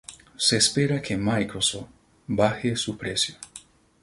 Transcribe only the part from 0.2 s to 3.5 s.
Se espera que Microsoft baje su precio.